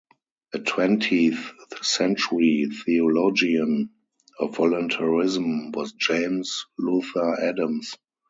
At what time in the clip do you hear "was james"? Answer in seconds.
5.73-6.65